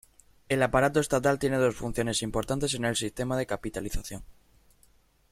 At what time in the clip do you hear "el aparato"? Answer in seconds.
0.49-0.99